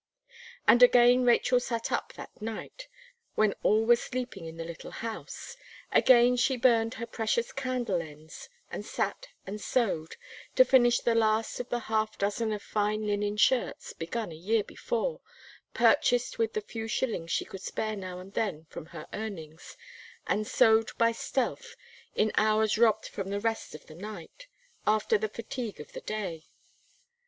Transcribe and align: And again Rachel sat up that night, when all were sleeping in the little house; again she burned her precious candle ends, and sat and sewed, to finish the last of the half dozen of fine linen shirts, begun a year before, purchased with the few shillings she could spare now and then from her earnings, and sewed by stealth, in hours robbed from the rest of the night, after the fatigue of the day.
And 0.67 0.81
again 0.81 1.25
Rachel 1.25 1.59
sat 1.59 1.91
up 1.91 2.13
that 2.13 2.41
night, 2.41 2.87
when 3.35 3.53
all 3.61 3.85
were 3.85 3.95
sleeping 3.95 4.47
in 4.47 4.57
the 4.57 4.63
little 4.65 4.89
house; 4.89 5.55
again 5.91 6.37
she 6.37 6.57
burned 6.57 6.95
her 6.95 7.05
precious 7.05 7.51
candle 7.51 8.01
ends, 8.01 8.49
and 8.71 8.83
sat 8.83 9.27
and 9.45 9.61
sewed, 9.61 10.15
to 10.55 10.65
finish 10.65 10.99
the 11.01 11.13
last 11.13 11.59
of 11.59 11.69
the 11.69 11.81
half 11.81 12.17
dozen 12.17 12.51
of 12.51 12.63
fine 12.63 13.05
linen 13.05 13.37
shirts, 13.37 13.93
begun 13.93 14.31
a 14.31 14.35
year 14.35 14.63
before, 14.63 15.21
purchased 15.75 16.39
with 16.39 16.53
the 16.53 16.61
few 16.61 16.87
shillings 16.87 17.29
she 17.29 17.45
could 17.45 17.61
spare 17.61 17.95
now 17.95 18.17
and 18.17 18.33
then 18.33 18.65
from 18.71 18.87
her 18.87 19.05
earnings, 19.13 19.77
and 20.25 20.47
sewed 20.47 20.89
by 20.97 21.11
stealth, 21.11 21.75
in 22.15 22.31
hours 22.37 22.75
robbed 22.75 23.07
from 23.07 23.29
the 23.29 23.39
rest 23.39 23.75
of 23.75 23.85
the 23.85 23.93
night, 23.93 24.47
after 24.87 25.15
the 25.19 25.29
fatigue 25.29 25.79
of 25.79 25.91
the 25.93 26.01
day. 26.01 26.47